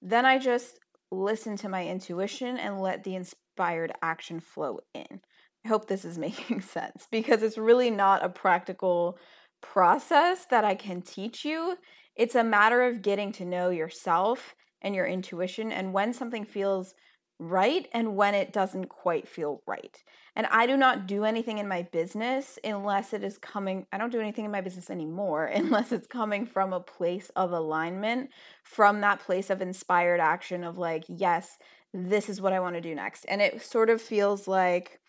then 0.01 0.25
I 0.25 0.37
just 0.37 0.79
listened 1.11 1.59
to 1.59 1.69
my 1.69 1.85
intuition 1.85 2.57
and 2.57 2.81
let 2.81 3.03
the 3.03 3.15
inspired 3.15 3.93
action 4.01 4.39
flow 4.39 4.79
in. 4.93 5.21
I 5.65 5.67
hope 5.67 5.87
this 5.87 6.05
is 6.05 6.17
making 6.17 6.61
sense 6.61 7.07
because 7.11 7.43
it's 7.43 7.57
really 7.57 7.91
not 7.91 8.23
a 8.23 8.29
practical 8.29 9.17
process 9.61 10.45
that 10.49 10.63
I 10.63 10.75
can 10.75 11.01
teach 11.01 11.45
you. 11.45 11.77
It's 12.15 12.35
a 12.35 12.43
matter 12.43 12.83
of 12.83 13.01
getting 13.01 13.31
to 13.33 13.45
know 13.45 13.69
yourself 13.69 14.55
and 14.81 14.95
your 14.95 15.05
intuition 15.05 15.71
and 15.71 15.93
when 15.93 16.13
something 16.13 16.45
feels 16.45 16.93
right 17.39 17.87
and 17.93 18.15
when 18.15 18.35
it 18.35 18.51
doesn't 18.51 18.87
quite 18.87 19.27
feel 19.27 19.61
right. 19.65 20.03
And 20.35 20.45
I 20.51 20.67
do 20.67 20.77
not 20.77 21.07
do 21.07 21.23
anything 21.23 21.57
in 21.57 21.67
my 21.67 21.83
business 21.83 22.59
unless 22.63 23.13
it 23.13 23.23
is 23.23 23.37
coming, 23.37 23.87
I 23.91 23.97
don't 23.97 24.11
do 24.11 24.19
anything 24.19 24.45
in 24.45 24.51
my 24.51 24.61
business 24.61 24.89
anymore 24.89 25.45
unless 25.53 25.91
it's 25.91 26.07
coming 26.07 26.45
from 26.45 26.73
a 26.73 26.79
place 26.79 27.31
of 27.35 27.51
alignment, 27.51 28.29
from 28.63 29.01
that 29.01 29.21
place 29.21 29.49
of 29.49 29.61
inspired 29.61 30.19
action 30.19 30.63
of 30.63 30.77
like, 30.77 31.05
yes, 31.07 31.57
this 31.93 32.29
is 32.29 32.41
what 32.41 32.53
I 32.53 32.59
want 32.59 32.75
to 32.75 32.81
do 32.81 32.93
next. 32.93 33.25
And 33.25 33.41
it 33.41 33.61
sort 33.63 33.89
of 33.89 34.01
feels 34.01 34.47
like 34.47 34.99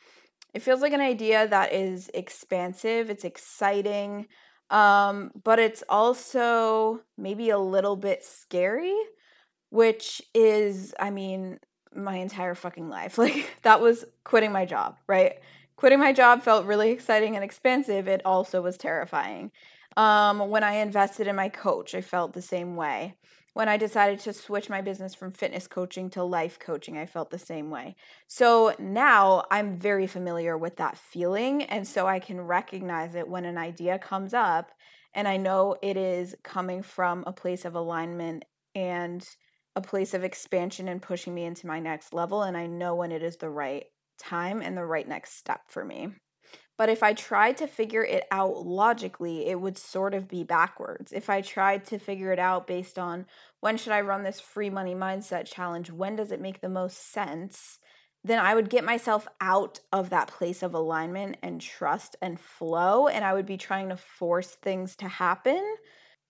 it 0.52 0.62
feels 0.62 0.80
like 0.80 0.92
an 0.92 1.00
idea 1.00 1.46
that 1.46 1.72
is 1.72 2.10
expansive, 2.12 3.08
it's 3.08 3.24
exciting, 3.24 4.26
um, 4.70 5.30
but 5.44 5.58
it's 5.58 5.84
also 5.88 7.00
maybe 7.16 7.50
a 7.50 7.58
little 7.58 7.96
bit 7.96 8.24
scary, 8.24 8.96
which 9.70 10.20
is, 10.34 10.92
I 10.98 11.10
mean, 11.10 11.60
my 11.94 12.16
entire 12.16 12.54
fucking 12.54 12.88
life. 12.88 13.18
Like, 13.18 13.50
that 13.62 13.80
was 13.80 14.04
quitting 14.24 14.52
my 14.52 14.64
job, 14.64 14.96
right? 15.06 15.34
Quitting 15.76 15.98
my 15.98 16.12
job 16.12 16.42
felt 16.42 16.66
really 16.66 16.90
exciting 16.90 17.36
and 17.36 17.44
expansive. 17.44 18.08
It 18.08 18.22
also 18.24 18.60
was 18.60 18.76
terrifying. 18.76 19.50
Um, 19.96 20.50
when 20.50 20.62
I 20.62 20.74
invested 20.74 21.26
in 21.26 21.36
my 21.36 21.48
coach, 21.48 21.94
I 21.94 22.00
felt 22.00 22.32
the 22.32 22.42
same 22.42 22.76
way. 22.76 23.14
When 23.52 23.68
I 23.68 23.76
decided 23.76 24.20
to 24.20 24.32
switch 24.32 24.70
my 24.70 24.80
business 24.80 25.14
from 25.14 25.32
fitness 25.32 25.66
coaching 25.66 26.08
to 26.10 26.22
life 26.22 26.58
coaching, 26.58 26.96
I 26.96 27.06
felt 27.06 27.30
the 27.30 27.38
same 27.38 27.70
way. 27.70 27.96
So 28.28 28.74
now 28.78 29.44
I'm 29.50 29.76
very 29.76 30.06
familiar 30.06 30.56
with 30.56 30.76
that 30.76 30.96
feeling. 30.96 31.64
And 31.64 31.86
so 31.86 32.06
I 32.06 32.20
can 32.20 32.40
recognize 32.40 33.16
it 33.16 33.28
when 33.28 33.44
an 33.44 33.58
idea 33.58 33.98
comes 33.98 34.32
up 34.32 34.70
and 35.14 35.26
I 35.26 35.36
know 35.36 35.76
it 35.82 35.96
is 35.96 36.36
coming 36.44 36.82
from 36.82 37.24
a 37.26 37.32
place 37.32 37.64
of 37.64 37.74
alignment 37.74 38.44
and 38.74 39.26
a 39.76 39.80
place 39.80 40.14
of 40.14 40.24
expansion 40.24 40.88
and 40.88 41.02
pushing 41.02 41.34
me 41.34 41.44
into 41.44 41.66
my 41.66 41.80
next 41.80 42.12
level. 42.12 42.42
And 42.42 42.56
I 42.56 42.66
know 42.66 42.94
when 42.94 43.12
it 43.12 43.22
is 43.22 43.36
the 43.36 43.50
right 43.50 43.84
time 44.18 44.62
and 44.62 44.76
the 44.76 44.84
right 44.84 45.06
next 45.06 45.36
step 45.38 45.62
for 45.68 45.84
me. 45.84 46.08
But 46.80 46.88
if 46.88 47.02
I 47.02 47.12
tried 47.12 47.58
to 47.58 47.66
figure 47.66 48.02
it 48.02 48.24
out 48.30 48.64
logically, 48.64 49.46
it 49.46 49.60
would 49.60 49.76
sort 49.76 50.14
of 50.14 50.28
be 50.28 50.44
backwards. 50.44 51.12
If 51.12 51.28
I 51.28 51.42
tried 51.42 51.84
to 51.86 51.98
figure 51.98 52.32
it 52.32 52.38
out 52.38 52.66
based 52.66 52.98
on 52.98 53.26
when 53.60 53.76
should 53.76 53.92
I 53.92 54.00
run 54.00 54.22
this 54.22 54.40
free 54.40 54.70
money 54.70 54.94
mindset 54.94 55.44
challenge, 55.44 55.90
when 55.90 56.16
does 56.16 56.32
it 56.32 56.40
make 56.40 56.62
the 56.62 56.70
most 56.70 57.12
sense, 57.12 57.78
then 58.24 58.38
I 58.38 58.54
would 58.54 58.70
get 58.70 58.82
myself 58.82 59.28
out 59.42 59.80
of 59.92 60.08
that 60.08 60.28
place 60.28 60.62
of 60.62 60.72
alignment 60.72 61.36
and 61.42 61.60
trust 61.60 62.16
and 62.22 62.40
flow. 62.40 63.08
And 63.08 63.26
I 63.26 63.34
would 63.34 63.46
be 63.46 63.58
trying 63.58 63.90
to 63.90 63.96
force 63.96 64.48
things 64.48 64.96
to 64.96 65.08
happen. 65.08 65.62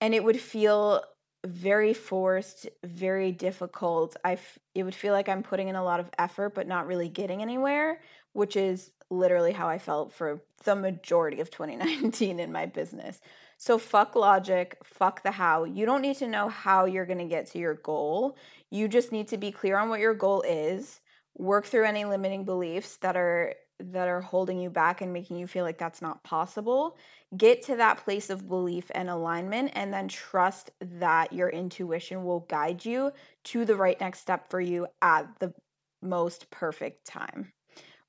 And 0.00 0.14
it 0.14 0.24
would 0.24 0.40
feel 0.40 1.00
very 1.44 1.94
forced, 1.94 2.68
very 2.84 3.32
difficult. 3.32 4.16
I 4.24 4.32
f- 4.32 4.58
it 4.74 4.82
would 4.82 4.94
feel 4.94 5.12
like 5.12 5.28
I'm 5.28 5.42
putting 5.42 5.68
in 5.68 5.76
a 5.76 5.84
lot 5.84 6.00
of 6.00 6.10
effort 6.18 6.54
but 6.54 6.66
not 6.66 6.86
really 6.86 7.08
getting 7.08 7.42
anywhere, 7.42 8.00
which 8.32 8.56
is 8.56 8.90
literally 9.10 9.52
how 9.52 9.68
I 9.68 9.78
felt 9.78 10.12
for 10.12 10.40
the 10.64 10.76
majority 10.76 11.40
of 11.40 11.50
2019 11.52 12.38
in 12.38 12.52
my 12.52 12.66
business. 12.66 13.20
So 13.56 13.76
fuck 13.76 14.16
logic, 14.16 14.78
fuck 14.84 15.22
the 15.22 15.32
how. 15.32 15.64
You 15.64 15.84
don't 15.84 16.02
need 16.02 16.16
to 16.16 16.28
know 16.28 16.48
how 16.48 16.86
you're 16.86 17.06
going 17.06 17.18
to 17.18 17.24
get 17.24 17.46
to 17.48 17.58
your 17.58 17.74
goal. 17.74 18.36
You 18.70 18.88
just 18.88 19.12
need 19.12 19.28
to 19.28 19.36
be 19.36 19.52
clear 19.52 19.76
on 19.76 19.90
what 19.90 20.00
your 20.00 20.14
goal 20.14 20.42
is, 20.42 21.00
work 21.36 21.66
through 21.66 21.84
any 21.84 22.04
limiting 22.06 22.44
beliefs 22.44 22.96
that 22.96 23.16
are 23.16 23.54
that 23.80 24.08
are 24.08 24.20
holding 24.20 24.58
you 24.58 24.70
back 24.70 25.00
and 25.00 25.12
making 25.12 25.36
you 25.36 25.46
feel 25.46 25.64
like 25.64 25.78
that's 25.78 26.02
not 26.02 26.22
possible. 26.22 26.96
Get 27.36 27.62
to 27.64 27.76
that 27.76 27.98
place 28.04 28.30
of 28.30 28.48
belief 28.48 28.90
and 28.94 29.08
alignment 29.08 29.72
and 29.74 29.92
then 29.92 30.08
trust 30.08 30.70
that 30.80 31.32
your 31.32 31.48
intuition 31.48 32.24
will 32.24 32.40
guide 32.40 32.84
you 32.84 33.12
to 33.44 33.64
the 33.64 33.76
right 33.76 34.00
next 34.00 34.20
step 34.20 34.50
for 34.50 34.60
you 34.60 34.86
at 35.00 35.26
the 35.38 35.54
most 36.02 36.50
perfect 36.50 37.04
time 37.06 37.52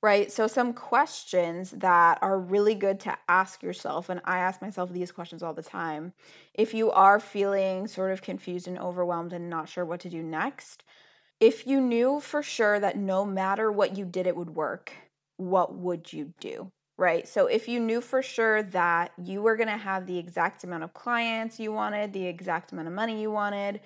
right? 0.02 0.32
So, 0.32 0.48
some 0.48 0.74
questions 0.74 1.72
that 1.72 2.18
are 2.22 2.40
really 2.40 2.76
good 2.76 3.00
to 3.02 3.18
ask 3.30 3.62
yourself, 3.62 4.10
and 4.10 4.20
I 4.26 4.40
ask 4.40 4.62
myself 4.62 4.92
these 4.92 5.12
questions 5.12 5.44
all 5.44 5.54
the 5.54 5.62
time. 5.62 6.14
If 6.54 6.74
you 6.74 6.92
are 6.92 7.20
feeling 7.20 7.88
sort 7.88 8.12
of 8.12 8.22
confused 8.22 8.68
and 8.68 8.80
overwhelmed 8.80 9.34
and 9.34 9.50
not 9.50 9.70
sure 9.70 9.86
what 9.86 10.00
to 10.02 10.10
do 10.10 10.24
next, 10.24 10.84
if 11.40 11.66
you 11.66 11.82
knew 11.82 12.20
for 12.20 12.44
sure 12.44 12.80
that 12.80 12.98
no 12.98 13.26
matter 13.26 13.72
what 13.72 13.98
you 13.98 14.06
did, 14.06 14.28
it 14.28 14.36
would 14.36 14.52
work, 14.52 14.94
what 15.42 15.76
would 15.76 16.12
you 16.12 16.34
do? 16.40 16.72
Right. 16.98 17.28
So, 17.28 17.48
if 17.48 17.68
you 17.68 17.80
knew 17.80 18.00
for 18.00 18.22
sure 18.22 18.62
that 18.64 19.12
you 19.18 19.42
were 19.42 19.56
going 19.56 19.70
to 19.70 19.78
have 19.78 20.06
the 20.06 20.20
exact 20.20 20.64
amount 20.64 20.84
of 20.84 20.94
clients 20.94 21.60
you 21.60 21.72
wanted, 21.72 22.14
the 22.14 22.28
exact 22.28 22.72
amount 22.72 22.90
of 22.90 22.94
money 22.94 23.20
you 23.20 23.32
wanted, 23.32 23.82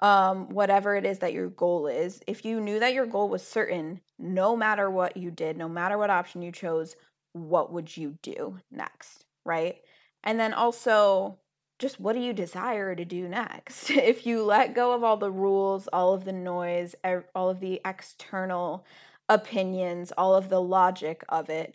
um, 0.00 0.48
whatever 0.48 0.94
it 0.94 1.04
is 1.04 1.18
that 1.20 1.32
your 1.32 1.48
goal 1.48 1.88
is, 1.88 2.20
if 2.26 2.44
you 2.44 2.60
knew 2.60 2.78
that 2.78 2.94
your 2.94 3.06
goal 3.06 3.28
was 3.28 3.46
certain, 3.46 4.00
no 4.18 4.56
matter 4.56 4.88
what 4.90 5.16
you 5.16 5.30
did, 5.30 5.56
no 5.56 5.68
matter 5.68 5.98
what 5.98 6.10
option 6.10 6.40
you 6.40 6.52
chose, 6.52 6.94
what 7.32 7.72
would 7.72 7.96
you 7.96 8.16
do 8.22 8.58
next? 8.70 9.24
Right. 9.44 9.78
And 10.22 10.38
then 10.38 10.52
also, 10.52 11.38
just 11.80 11.98
what 11.98 12.12
do 12.12 12.20
you 12.20 12.32
desire 12.32 12.94
to 12.94 13.04
do 13.04 13.26
next? 13.26 13.90
if 13.90 14.24
you 14.24 14.44
let 14.44 14.74
go 14.74 14.92
of 14.92 15.02
all 15.02 15.16
the 15.16 15.32
rules, 15.32 15.88
all 15.92 16.14
of 16.14 16.24
the 16.24 16.32
noise, 16.32 16.94
all 17.34 17.50
of 17.50 17.58
the 17.58 17.80
external 17.84 18.86
opinions, 19.32 20.12
all 20.16 20.34
of 20.34 20.48
the 20.48 20.60
logic 20.60 21.24
of 21.28 21.48
it, 21.48 21.74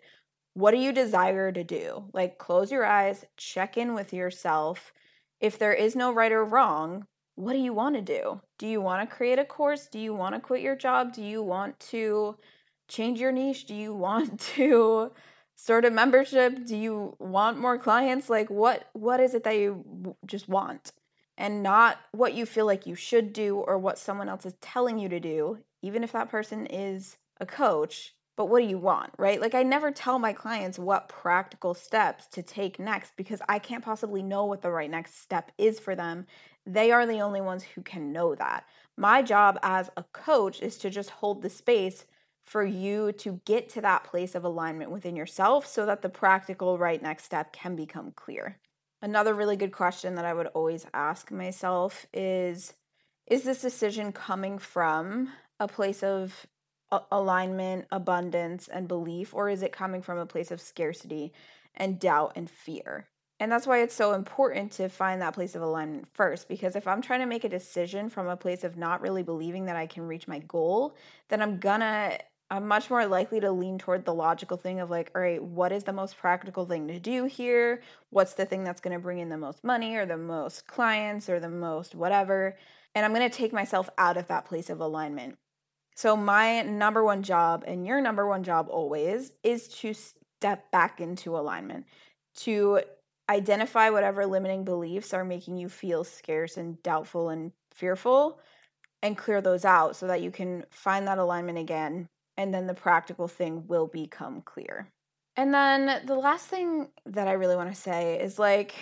what 0.53 0.71
do 0.71 0.77
you 0.77 0.91
desire 0.91 1.51
to 1.51 1.63
do? 1.63 2.05
Like, 2.13 2.37
close 2.37 2.71
your 2.71 2.85
eyes, 2.85 3.25
check 3.37 3.77
in 3.77 3.93
with 3.93 4.13
yourself. 4.13 4.91
If 5.39 5.59
there 5.59 5.73
is 5.73 5.95
no 5.95 6.11
right 6.11 6.31
or 6.31 6.43
wrong, 6.43 7.05
what 7.35 7.53
do 7.53 7.59
you 7.59 7.73
want 7.73 7.95
to 7.95 8.01
do? 8.01 8.41
Do 8.57 8.65
you 8.65 8.81
want 8.81 9.07
to 9.07 9.15
create 9.15 9.37
a 9.37 9.45
course? 9.45 9.87
Do 9.87 9.99
you 9.99 10.15
want 10.15 10.33
to 10.33 10.41
quit 10.41 10.61
your 10.61 10.75
job? 10.75 11.13
Do 11.13 11.21
you 11.21 11.43
want 11.43 11.79
to 11.91 12.35
change 12.87 13.19
your 13.19 13.31
niche? 13.31 13.67
Do 13.67 13.75
you 13.75 13.93
want 14.07 14.39
to 14.55 15.11
start 15.55 15.85
a 15.85 15.91
membership? 15.91 16.65
Do 16.65 16.75
you 16.75 17.15
want 17.19 17.59
more 17.59 17.77
clients? 17.77 18.27
Like 18.29 18.49
what 18.49 18.89
what 18.93 19.19
is 19.19 19.35
it 19.35 19.43
that 19.43 19.57
you 19.57 20.15
just 20.25 20.49
want? 20.49 20.91
And 21.37 21.61
not 21.61 21.99
what 22.13 22.33
you 22.33 22.47
feel 22.47 22.65
like 22.65 22.87
you 22.87 22.95
should 22.95 23.31
do 23.31 23.57
or 23.57 23.77
what 23.77 23.99
someone 23.99 24.27
else 24.27 24.47
is 24.47 24.55
telling 24.59 24.97
you 24.97 25.07
to 25.09 25.19
do, 25.19 25.59
even 25.83 26.03
if 26.03 26.11
that 26.13 26.29
person 26.29 26.65
is 26.65 27.17
a 27.39 27.45
coach 27.45 28.13
but 28.37 28.49
what 28.49 28.61
do 28.61 28.69
you 28.69 28.77
want, 28.77 29.09
right? 29.17 29.41
Like, 29.41 29.55
I 29.55 29.63
never 29.63 29.91
tell 29.91 30.19
my 30.19 30.31
clients 30.31 30.77
what 30.77 31.09
practical 31.09 31.73
steps 31.73 32.27
to 32.27 32.43
take 32.43 32.79
next 32.79 33.17
because 33.17 33.41
I 33.49 33.57
can't 33.57 33.83
possibly 33.83 34.21
know 34.21 34.45
what 34.45 34.61
the 34.61 34.69
right 34.69 34.91
next 34.91 35.23
step 35.23 35.51
is 35.57 35.79
for 35.79 35.95
them. 35.95 36.27
They 36.63 36.91
are 36.91 37.07
the 37.07 37.21
only 37.21 37.41
ones 37.41 37.63
who 37.63 37.81
can 37.81 38.11
know 38.13 38.35
that. 38.35 38.65
My 38.95 39.23
job 39.23 39.57
as 39.63 39.89
a 39.97 40.03
coach 40.13 40.61
is 40.61 40.77
to 40.77 40.91
just 40.91 41.09
hold 41.09 41.41
the 41.41 41.49
space 41.49 42.05
for 42.43 42.63
you 42.63 43.11
to 43.13 43.41
get 43.45 43.69
to 43.69 43.81
that 43.81 44.03
place 44.03 44.35
of 44.35 44.43
alignment 44.43 44.91
within 44.91 45.15
yourself 45.15 45.65
so 45.65 45.87
that 45.87 46.03
the 46.03 46.09
practical 46.09 46.77
right 46.77 47.01
next 47.01 47.23
step 47.23 47.51
can 47.51 47.75
become 47.75 48.11
clear. 48.15 48.59
Another 49.01 49.33
really 49.33 49.57
good 49.57 49.71
question 49.71 50.13
that 50.15 50.25
I 50.25 50.33
would 50.33 50.47
always 50.47 50.85
ask 50.93 51.31
myself 51.31 52.05
is 52.13 52.75
Is 53.25 53.43
this 53.43 53.61
decision 53.61 54.11
coming 54.11 54.59
from 54.59 55.29
a 55.59 55.67
place 55.67 56.03
of 56.03 56.45
alignment, 57.11 57.85
abundance, 57.91 58.67
and 58.67 58.87
belief, 58.87 59.33
or 59.33 59.49
is 59.49 59.61
it 59.61 59.71
coming 59.71 60.01
from 60.01 60.17
a 60.17 60.25
place 60.25 60.51
of 60.51 60.61
scarcity 60.61 61.33
and 61.75 61.99
doubt 61.99 62.33
and 62.35 62.49
fear? 62.49 63.07
And 63.39 63.51
that's 63.51 63.67
why 63.67 63.81
it's 63.81 63.93
so 63.93 64.13
important 64.13 64.71
to 64.73 64.89
find 64.89 65.21
that 65.21 65.35
place 65.35 65.53
of 65.53 65.61
alignment 65.61 66.07
first. 66.13 66.47
Because 66.47 66.75
if 66.75 66.87
I'm 66.87 67.01
trying 67.01 67.19
to 67.19 67.27
make 67.27 67.43
a 67.43 67.49
decision 67.49 68.09
from 68.09 68.27
a 68.27 68.37
place 68.37 68.63
of 68.63 68.77
not 68.77 69.01
really 69.01 69.21
believing 69.21 69.65
that 69.65 69.75
I 69.75 69.85
can 69.85 70.07
reach 70.07 70.27
my 70.27 70.39
goal, 70.39 70.95
then 71.29 71.41
I'm 71.41 71.59
gonna, 71.59 72.17
I'm 72.49 72.67
much 72.67 72.89
more 72.89 73.05
likely 73.05 73.39
to 73.41 73.51
lean 73.51 73.77
toward 73.77 74.05
the 74.05 74.13
logical 74.13 74.57
thing 74.57 74.79
of 74.79 74.89
like, 74.89 75.11
all 75.13 75.21
right, 75.21 75.43
what 75.43 75.71
is 75.71 75.83
the 75.83 75.93
most 75.93 76.17
practical 76.17 76.65
thing 76.65 76.87
to 76.87 76.99
do 76.99 77.25
here? 77.25 77.81
What's 78.09 78.33
the 78.33 78.45
thing 78.45 78.63
that's 78.63 78.81
gonna 78.81 78.99
bring 78.99 79.19
in 79.19 79.29
the 79.29 79.37
most 79.37 79.63
money 79.63 79.95
or 79.97 80.07
the 80.07 80.17
most 80.17 80.65
clients 80.65 81.29
or 81.29 81.39
the 81.39 81.49
most 81.49 81.93
whatever? 81.93 82.57
And 82.95 83.05
I'm 83.05 83.13
gonna 83.13 83.29
take 83.29 83.53
myself 83.53 83.87
out 83.99 84.17
of 84.17 84.27
that 84.29 84.45
place 84.45 84.71
of 84.71 84.79
alignment. 84.81 85.37
So, 85.97 86.15
my 86.15 86.61
number 86.61 87.03
one 87.03 87.23
job 87.23 87.63
and 87.65 87.83
your 87.83 87.99
number 88.01 88.27
one 88.27 88.43
job 88.43 88.67
always 88.69 89.31
is 89.41 89.67
to 89.79 89.95
step 89.95 90.69
back 90.69 91.01
into 91.01 91.35
alignment, 91.35 91.87
to 92.41 92.81
identify 93.27 93.89
whatever 93.89 94.27
limiting 94.27 94.63
beliefs 94.63 95.11
are 95.11 95.25
making 95.25 95.57
you 95.57 95.69
feel 95.69 96.03
scarce 96.03 96.55
and 96.55 96.81
doubtful 96.83 97.29
and 97.29 97.51
fearful 97.73 98.39
and 99.01 99.17
clear 99.17 99.41
those 99.41 99.65
out 99.65 99.95
so 99.95 100.05
that 100.05 100.21
you 100.21 100.29
can 100.29 100.65
find 100.69 101.07
that 101.07 101.17
alignment 101.17 101.57
again. 101.57 102.07
And 102.37 102.53
then 102.53 102.67
the 102.67 102.75
practical 102.75 103.27
thing 103.27 103.65
will 103.65 103.87
become 103.87 104.43
clear. 104.43 104.89
And 105.35 105.51
then 105.51 106.05
the 106.05 106.13
last 106.13 106.45
thing 106.45 106.89
that 107.07 107.27
I 107.27 107.31
really 107.31 107.55
want 107.55 107.73
to 107.73 107.81
say 107.81 108.21
is 108.21 108.37
like, 108.37 108.75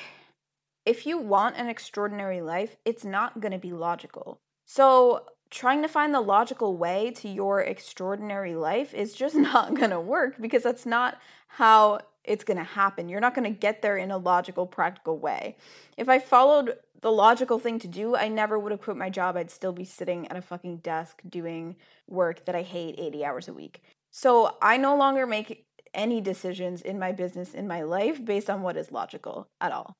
if 0.86 1.06
you 1.06 1.18
want 1.18 1.56
an 1.56 1.70
extraordinary 1.70 2.42
life, 2.42 2.76
it's 2.84 3.06
not 3.06 3.40
going 3.40 3.54
to 3.54 3.58
be 3.58 3.72
logical. 3.72 4.38
So, 4.66 5.26
trying 5.56 5.82
to 5.82 5.88
find 5.88 6.14
the 6.14 6.20
logical 6.20 6.76
way 6.76 7.12
to 7.12 7.30
your 7.30 7.62
extraordinary 7.62 8.54
life 8.56 8.94
is 8.94 9.14
just 9.14 9.36
not 9.50 9.74
going 9.74 9.90
to 9.90 10.00
work 10.00 10.36
because 10.40 10.62
that's 10.62 10.86
not 10.86 11.18
how 11.48 12.00
it's 12.26 12.44
going 12.44 12.58
to 12.58 12.64
happen. 12.64 13.08
You're 13.08 13.22
not 13.22 13.34
going 13.34 13.52
to 13.52 13.58
get 13.58 13.82
there 13.82 13.98
in 13.98 14.12
a 14.12 14.18
logical, 14.18 14.66
practical 14.66 15.18
way. 15.18 15.56
If 15.96 16.10
I 16.10 16.20
followed 16.20 16.78
the 17.02 17.12
logical 17.12 17.58
thing 17.58 17.80
to 17.80 17.88
do, 17.88 18.16
I 18.16 18.28
never 18.28 18.60
would 18.60 18.72
have 18.72 18.82
quit 18.82 18.98
my 18.98 19.10
job. 19.10 19.38
I'd 19.38 19.50
still 19.50 19.72
be 19.72 19.86
sitting 19.86 20.28
at 20.28 20.36
a 20.36 20.42
fucking 20.42 20.78
desk 20.78 21.22
doing 21.30 21.78
work 22.08 22.46
that 22.46 22.56
I 22.56 22.64
hate 22.64 22.96
80 22.98 23.24
hours 23.24 23.48
a 23.48 23.54
week. 23.54 23.82
So 24.12 24.58
I 24.62 24.76
no 24.78 24.98
longer 24.98 25.26
make 25.26 25.66
any 25.94 26.20
decisions 26.20 26.82
in 26.82 27.00
my 27.00 27.14
business, 27.14 27.54
in 27.54 27.68
my 27.68 27.84
life, 27.84 28.24
based 28.24 28.50
on 28.50 28.62
what 28.62 28.76
is 28.76 28.92
logical 28.92 29.48
at 29.62 29.72
all. 29.72 29.96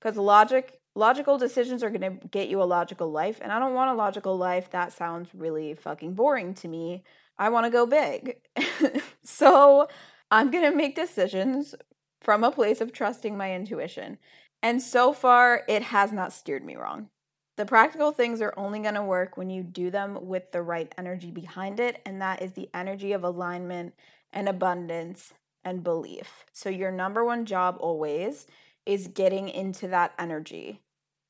Because 0.00 0.18
logic 0.18 0.79
logical 0.94 1.38
decisions 1.38 1.82
are 1.82 1.90
going 1.90 2.18
to 2.18 2.26
get 2.28 2.48
you 2.48 2.62
a 2.62 2.64
logical 2.64 3.10
life. 3.10 3.38
And 3.40 3.52
I 3.52 3.58
don't 3.58 3.74
want 3.74 3.90
a 3.90 3.94
logical 3.94 4.36
life. 4.36 4.70
That 4.70 4.92
sounds 4.92 5.30
really 5.34 5.74
fucking 5.74 6.14
boring 6.14 6.54
to 6.54 6.68
me. 6.68 7.04
I 7.38 7.48
want 7.48 7.66
to 7.66 7.70
go 7.70 7.86
big. 7.86 8.36
so 9.24 9.88
I'm 10.30 10.50
going 10.50 10.64
to 10.64 10.76
make 10.76 10.94
decisions 10.94 11.74
from 12.20 12.44
a 12.44 12.50
place 12.50 12.80
of 12.80 12.92
trusting 12.92 13.36
my 13.36 13.54
intuition. 13.54 14.18
And 14.62 14.82
so 14.82 15.12
far, 15.12 15.62
it 15.68 15.82
has 15.84 16.12
not 16.12 16.32
steered 16.32 16.64
me 16.64 16.76
wrong. 16.76 17.08
The 17.56 17.66
practical 17.66 18.12
things 18.12 18.40
are 18.40 18.54
only 18.56 18.78
going 18.78 18.94
to 18.94 19.02
work 19.02 19.36
when 19.36 19.50
you 19.50 19.62
do 19.62 19.90
them 19.90 20.26
with 20.26 20.52
the 20.52 20.62
right 20.62 20.92
energy 20.96 21.30
behind 21.30 21.80
it, 21.80 22.00
and 22.06 22.20
that 22.22 22.42
is 22.42 22.52
the 22.52 22.70
energy 22.72 23.12
of 23.12 23.24
alignment 23.24 23.94
and 24.32 24.48
abundance 24.48 25.34
and 25.64 25.82
belief. 25.82 26.44
So, 26.52 26.70
your 26.70 26.90
number 26.90 27.24
one 27.24 27.44
job 27.44 27.76
always 27.80 28.46
is 28.90 29.06
getting 29.06 29.48
into 29.48 29.86
that 29.86 30.12
energy, 30.18 30.80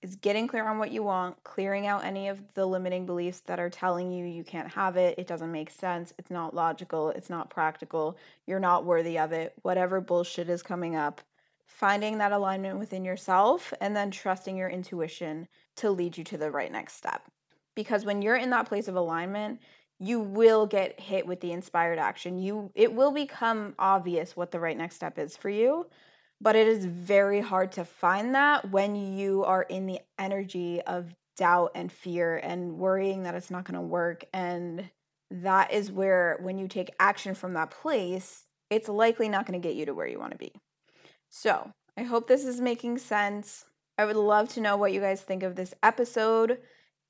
is 0.01 0.17
getting 0.17 0.49
clear 0.49 0.67
on 0.67 0.79
what 0.79 0.91
you 0.91 1.03
want, 1.03 1.37
clearing 1.45 1.87
out 1.87 2.03
any 2.03 2.29
of 2.29 2.41
the 2.55 2.65
limiting 2.65 3.05
beliefs 3.05 3.41
that 3.41 3.61
are 3.61 3.69
telling 3.69 4.11
you 4.11 4.25
you 4.25 4.43
can't 4.43 4.73
have 4.73 4.97
it, 4.97 5.19
it 5.19 5.27
doesn't 5.27 5.53
make 5.53 5.69
sense, 5.69 6.15
it's 6.19 6.31
not 6.31 6.55
logical, 6.55 7.11
it's 7.11 7.29
not 7.29 7.51
practical, 7.51 8.17
you're 8.47 8.59
not 8.59 8.87
worthy 8.87 9.19
of 9.19 9.33
it, 9.33 9.53
whatever 9.61 10.01
bullshit 10.01 10.49
is 10.49 10.63
coming 10.63 10.97
up. 10.97 11.21
Finding 11.67 12.17
that 12.17 12.33
alignment 12.33 12.79
within 12.79 13.05
yourself 13.05 13.75
and 13.81 13.95
then 13.95 14.11
trusting 14.11 14.57
your 14.57 14.71
intuition 14.71 15.47
to 15.77 15.91
lead 15.91 16.17
you 16.17 16.25
to 16.25 16.39
the 16.39 16.51
right 16.51 16.73
next 16.73 16.95
step. 16.95 17.31
Because 17.75 18.07
when 18.07 18.23
you're 18.23 18.37
in 18.37 18.51
that 18.51 18.67
place 18.67 18.89
of 18.89 18.97
alignment, 18.97 19.61
you 19.99 20.19
will 20.19 20.67
get 20.67 20.99
hit 20.99 21.27
with 21.27 21.41
the 21.41 21.53
inspired 21.53 21.99
action. 21.99 22.39
You 22.39 22.71
it 22.75 22.95
will 22.95 23.13
become 23.13 23.75
obvious 23.79 24.35
what 24.35 24.51
the 24.51 24.61
right 24.61 24.77
next 24.77 24.97
step 24.97 25.19
is 25.19 25.37
for 25.37 25.51
you, 25.51 25.87
but 26.41 26.57
it 26.57 26.67
is 26.67 26.85
very 26.85 27.41
hard 27.41 27.73
to 27.73 27.85
find 27.85 28.35
that 28.35 28.71
when 28.71 28.95
you 28.95 29.45
are 29.45 29.63
in 29.63 29.87
the 29.87 30.01
energy 30.19 30.81
of 30.83 31.15
doubt 31.37 31.73
and 31.75 31.91
fear 31.91 32.37
and 32.37 32.79
worrying 32.79 33.23
that 33.23 33.35
it's 33.35 33.51
not 33.51 33.65
going 33.65 33.75
to 33.75 33.81
work 33.81 34.25
and 34.33 34.91
that 35.31 35.73
is 35.73 35.93
where 35.93 36.39
when 36.41 36.59
you 36.59 36.67
take 36.67 36.91
action 36.99 37.35
from 37.35 37.55
that 37.55 37.71
place, 37.71 38.47
it's 38.69 38.89
likely 38.89 39.29
not 39.29 39.47
going 39.47 39.61
to 39.61 39.67
get 39.67 39.77
you 39.77 39.87
to 39.87 39.95
where 39.95 40.07
you 40.07 40.19
want 40.19 40.33
to 40.33 40.39
be. 40.39 40.53
So, 41.29 41.73
I 41.97 42.03
hope 42.03 42.27
this 42.27 42.45
is 42.45 42.61
making 42.61 42.99
sense. 42.99 43.67
I 43.97 44.05
would 44.05 44.17
love 44.17 44.49
to 44.51 44.61
know 44.61 44.77
what 44.77 44.93
you 44.93 45.01
guys 45.01 45.21
think 45.21 45.43
of 45.43 45.55
this 45.55 45.75
episode. 45.83 46.59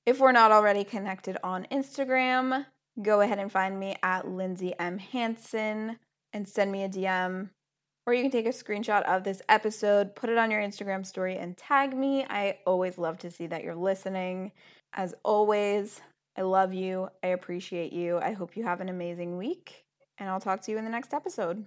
If 0.04 0.18
we're 0.18 0.32
not 0.32 0.50
already 0.50 0.84
connected 0.84 1.36
on 1.42 1.66
Instagram, 1.70 2.66
go 3.00 3.20
ahead 3.20 3.38
and 3.38 3.50
find 3.50 3.78
me 3.78 3.96
at 4.02 4.28
Lindsay 4.28 4.74
M. 4.78 4.98
Hanson 4.98 5.98
and 6.32 6.48
send 6.48 6.72
me 6.72 6.84
a 6.84 6.88
DM. 6.88 7.50
Or 8.10 8.14
you 8.14 8.22
can 8.22 8.32
take 8.32 8.46
a 8.46 8.48
screenshot 8.48 9.04
of 9.04 9.22
this 9.22 9.40
episode, 9.48 10.16
put 10.16 10.30
it 10.30 10.36
on 10.36 10.50
your 10.50 10.60
Instagram 10.60 11.06
story, 11.06 11.38
and 11.38 11.56
tag 11.56 11.96
me. 11.96 12.26
I 12.28 12.58
always 12.66 12.98
love 12.98 13.18
to 13.18 13.30
see 13.30 13.46
that 13.46 13.62
you're 13.62 13.76
listening. 13.76 14.50
As 14.92 15.14
always, 15.22 16.00
I 16.36 16.42
love 16.42 16.74
you. 16.74 17.08
I 17.22 17.28
appreciate 17.28 17.92
you. 17.92 18.18
I 18.18 18.32
hope 18.32 18.56
you 18.56 18.64
have 18.64 18.80
an 18.80 18.88
amazing 18.88 19.36
week, 19.36 19.84
and 20.18 20.28
I'll 20.28 20.40
talk 20.40 20.60
to 20.62 20.72
you 20.72 20.78
in 20.78 20.84
the 20.84 20.90
next 20.90 21.14
episode. 21.14 21.66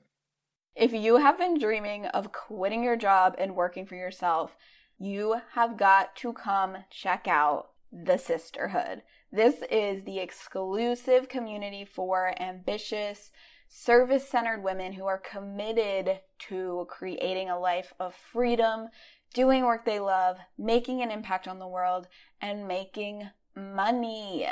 If 0.75 0.91
you 0.91 1.15
have 1.15 1.38
been 1.38 1.57
dreaming 1.57 2.07
of 2.07 2.33
quitting 2.33 2.83
your 2.83 2.97
job 2.97 3.35
and 3.38 3.55
working 3.55 3.85
for 3.85 3.95
yourself, 3.95 4.57
you 5.00 5.38
have 5.53 5.77
got 5.77 6.13
to 6.17 6.33
come 6.33 6.75
check 6.89 7.25
out 7.25 7.69
the 7.89 8.17
Sisterhood. 8.17 9.03
This 9.31 9.63
is 9.71 10.03
the 10.03 10.19
exclusive 10.19 11.29
community 11.29 11.85
for 11.85 12.33
ambitious, 12.38 13.31
service 13.75 14.29
centered 14.29 14.63
women 14.63 14.93
who 14.93 15.05
are 15.07 15.17
committed 15.17 16.19
to 16.37 16.85
creating 16.89 17.49
a 17.49 17.59
life 17.59 17.91
of 17.99 18.13
freedom, 18.13 18.87
doing 19.33 19.65
work 19.65 19.83
they 19.83 19.99
love, 19.99 20.37
making 20.59 21.01
an 21.01 21.09
impact 21.09 21.47
on 21.47 21.57
the 21.57 21.67
world, 21.67 22.07
and 22.39 22.67
making 22.67 23.27
money. 23.55 24.47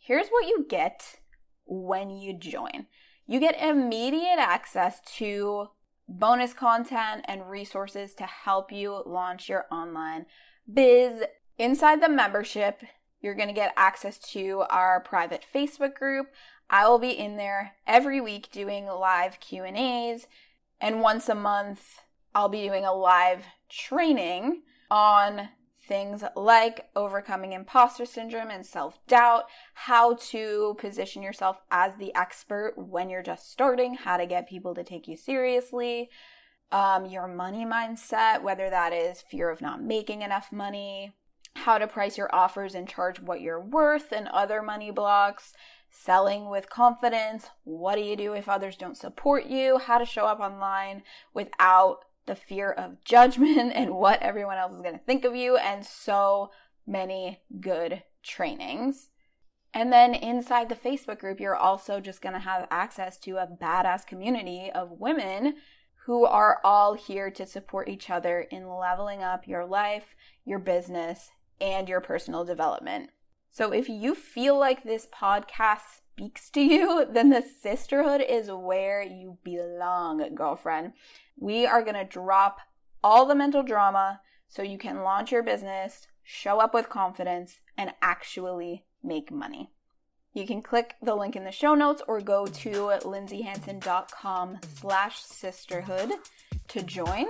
Here's 0.00 0.28
what 0.28 0.46
you 0.46 0.64
get 0.68 1.18
when 1.64 2.10
you 2.10 2.38
join 2.38 2.86
you 3.26 3.40
get 3.40 3.60
immediate 3.60 4.38
access 4.38 5.00
to 5.16 5.68
bonus 6.08 6.52
content 6.52 7.24
and 7.26 7.48
resources 7.48 8.14
to 8.14 8.24
help 8.24 8.70
you 8.70 9.02
launch 9.06 9.48
your 9.48 9.66
online 9.72 10.26
biz. 10.72 11.22
Inside 11.58 12.02
the 12.02 12.08
membership, 12.08 12.82
you're 13.22 13.34
going 13.34 13.48
to 13.48 13.54
get 13.54 13.72
access 13.76 14.18
to 14.18 14.64
our 14.68 15.00
private 15.00 15.46
Facebook 15.54 15.94
group. 15.94 16.26
I 16.68 16.88
will 16.88 16.98
be 16.98 17.10
in 17.10 17.36
there 17.36 17.72
every 17.86 18.20
week 18.20 18.50
doing 18.52 18.86
live 18.86 19.40
Q&As 19.40 20.26
and 20.80 21.00
once 21.00 21.28
a 21.28 21.34
month 21.34 22.00
I'll 22.34 22.48
be 22.48 22.66
doing 22.66 22.84
a 22.84 22.94
live 22.94 23.44
training 23.68 24.62
on 24.90 25.48
things 25.86 26.22
like 26.36 26.88
overcoming 26.94 27.52
imposter 27.52 28.06
syndrome 28.06 28.50
and 28.50 28.64
self-doubt, 28.64 29.44
how 29.74 30.14
to 30.14 30.76
position 30.78 31.22
yourself 31.22 31.58
as 31.70 31.96
the 31.96 32.14
expert 32.14 32.74
when 32.76 33.10
you're 33.10 33.22
just 33.22 33.50
starting, 33.50 33.94
how 33.94 34.16
to 34.16 34.26
get 34.26 34.48
people 34.48 34.74
to 34.74 34.84
take 34.84 35.08
you 35.08 35.16
seriously, 35.16 36.08
um, 36.70 37.04
your 37.04 37.26
money 37.26 37.66
mindset, 37.66 38.42
whether 38.42 38.70
that 38.70 38.92
is 38.92 39.20
fear 39.20 39.50
of 39.50 39.60
not 39.60 39.82
making 39.82 40.22
enough 40.22 40.52
money, 40.52 41.12
how 41.56 41.78
to 41.78 41.86
price 41.86 42.18
your 42.18 42.34
offers 42.34 42.74
and 42.74 42.88
charge 42.88 43.20
what 43.20 43.40
you're 43.40 43.60
worth 43.60 44.12
and 44.12 44.28
other 44.28 44.62
money 44.62 44.90
blocks, 44.90 45.52
selling 45.90 46.48
with 46.48 46.70
confidence, 46.70 47.50
what 47.64 47.96
do 47.96 48.02
you 48.02 48.16
do 48.16 48.32
if 48.32 48.48
others 48.48 48.76
don't 48.76 48.96
support 48.96 49.46
you, 49.46 49.78
how 49.78 49.98
to 49.98 50.06
show 50.06 50.24
up 50.24 50.40
online 50.40 51.02
without 51.34 52.04
the 52.26 52.34
fear 52.34 52.70
of 52.70 53.02
judgment 53.04 53.72
and 53.74 53.94
what 53.94 54.22
everyone 54.22 54.56
else 54.56 54.72
is 54.72 54.80
going 54.80 54.98
to 54.98 55.04
think 55.04 55.24
of 55.24 55.36
you, 55.36 55.56
and 55.56 55.84
so 55.84 56.50
many 56.86 57.40
good 57.60 58.02
trainings. 58.22 59.10
And 59.74 59.92
then 59.92 60.14
inside 60.14 60.68
the 60.68 60.74
Facebook 60.74 61.18
group, 61.18 61.40
you're 61.40 61.56
also 61.56 62.00
just 62.00 62.20
going 62.20 62.34
to 62.34 62.40
have 62.40 62.68
access 62.70 63.18
to 63.20 63.38
a 63.38 63.46
badass 63.46 64.06
community 64.06 64.70
of 64.74 65.00
women 65.00 65.54
who 66.04 66.24
are 66.24 66.60
all 66.64 66.94
here 66.94 67.30
to 67.30 67.46
support 67.46 67.88
each 67.88 68.10
other 68.10 68.40
in 68.40 68.68
leveling 68.68 69.22
up 69.22 69.46
your 69.46 69.64
life, 69.64 70.14
your 70.44 70.58
business, 70.58 71.30
and 71.62 71.88
your 71.88 72.00
personal 72.00 72.44
development. 72.44 73.10
So 73.50 73.72
if 73.72 73.88
you 73.88 74.14
feel 74.14 74.58
like 74.58 74.82
this 74.82 75.06
podcast 75.06 76.00
speaks 76.12 76.50
to 76.50 76.60
you, 76.60 77.06
then 77.12 77.30
the 77.30 77.42
sisterhood 77.42 78.22
is 78.28 78.50
where 78.50 79.02
you 79.02 79.38
belong, 79.44 80.34
girlfriend. 80.34 80.92
We 81.38 81.64
are 81.64 81.82
going 81.82 81.94
to 81.94 82.04
drop 82.04 82.58
all 83.02 83.24
the 83.24 83.34
mental 83.34 83.62
drama 83.62 84.20
so 84.48 84.62
you 84.62 84.76
can 84.76 85.02
launch 85.02 85.32
your 85.32 85.42
business, 85.42 86.08
show 86.22 86.60
up 86.60 86.74
with 86.74 86.88
confidence, 86.88 87.60
and 87.78 87.92
actually 88.02 88.84
make 89.02 89.32
money. 89.32 89.70
You 90.34 90.46
can 90.46 90.62
click 90.62 90.94
the 91.02 91.14
link 91.14 91.36
in 91.36 91.44
the 91.44 91.52
show 91.52 91.74
notes 91.74 92.02
or 92.08 92.20
go 92.20 92.46
to 92.46 92.70
lindsayhanson.com 92.70 94.60
slash 94.76 95.20
sisterhood 95.20 96.12
to 96.68 96.82
join. 96.82 97.26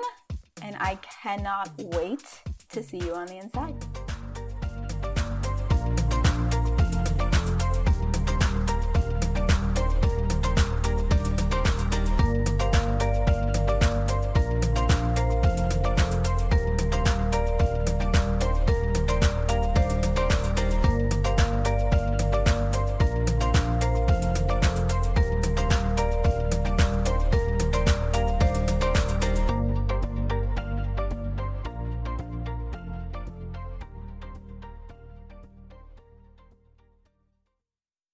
And 0.63 0.77
I 0.79 0.97
cannot 1.23 1.73
wait 1.79 2.43
to 2.71 2.83
see 2.83 2.99
you 2.99 3.15
on 3.15 3.27
the 3.27 3.39
inside. 3.39 3.75